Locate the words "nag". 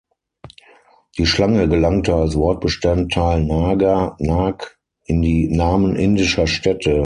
4.17-4.79